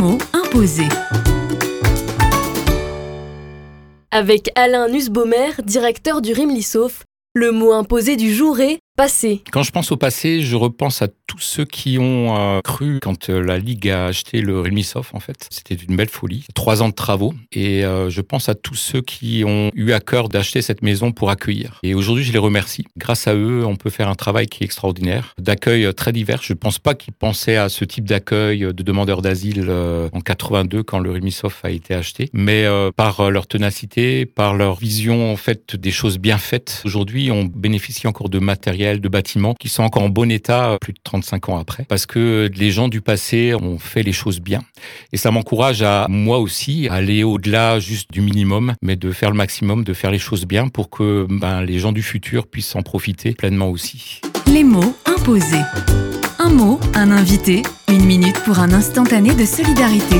[0.00, 0.88] mots imposés.
[4.10, 8.78] Avec Alain Nussbaumer, directeur du Rimlissof, le mot imposé du jour est
[9.50, 13.30] Quand je pense au passé, je repense à tous ceux qui ont euh, cru quand
[13.30, 15.48] euh, la Ligue a acheté le Rimlisov, en fait.
[15.50, 16.44] C'était une belle folie.
[16.54, 17.32] Trois ans de travaux.
[17.50, 21.12] Et euh, je pense à tous ceux qui ont eu à cœur d'acheter cette maison
[21.12, 21.78] pour accueillir.
[21.82, 22.84] Et aujourd'hui, je les remercie.
[22.98, 26.42] Grâce à eux, on peut faire un travail qui est extraordinaire, d'accueil très divers.
[26.42, 30.82] Je ne pense pas qu'ils pensaient à ce type d'accueil de demandeurs d'asile en 82
[30.82, 32.28] quand le Rimlisov a été acheté.
[32.34, 37.44] Mais par leur ténacité, par leur vision, en fait, des choses bien faites, aujourd'hui, on
[37.44, 40.98] bénéficie encore de matériel de bâtiments qui sont encore en bon état euh, plus de
[41.04, 41.84] 35 ans après.
[41.84, 44.62] Parce que les gens du passé ont fait les choses bien.
[45.12, 49.30] Et ça m'encourage à moi aussi à aller au-delà juste du minimum, mais de faire
[49.30, 52.74] le maximum, de faire les choses bien pour que ben, les gens du futur puissent
[52.74, 54.20] en profiter pleinement aussi.
[54.46, 55.62] Les mots imposés.
[56.38, 60.16] Un mot, un invité, une minute pour un instantané de solidarité.